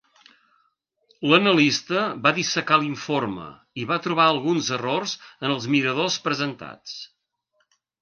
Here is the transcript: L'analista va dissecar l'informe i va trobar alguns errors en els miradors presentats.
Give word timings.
L'analista 1.31 2.05
va 2.23 2.31
dissecar 2.39 2.79
l'informe 2.85 3.47
i 3.83 3.87
va 3.93 4.01
trobar 4.09 4.27
alguns 4.33 4.73
errors 4.81 5.17
en 5.29 5.57
els 5.59 5.71
miradors 5.77 6.21
presentats. 6.29 7.01